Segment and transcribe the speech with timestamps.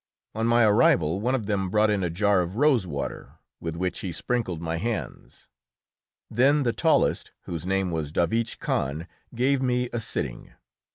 [0.33, 3.99] On my arrival one of them brought in a jar of rose water, with which
[3.99, 5.47] he sprinkled my hands;
[6.27, 10.53] then the tallest, whose name was Davich Kahn, gave me a sitting.